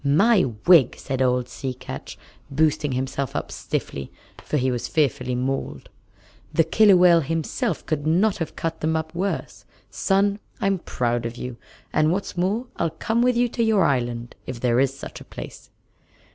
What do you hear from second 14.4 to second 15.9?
if there is such a place."